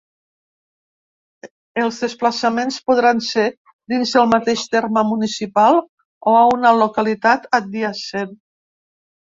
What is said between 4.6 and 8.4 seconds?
terme municipal o a una localitat adjacent.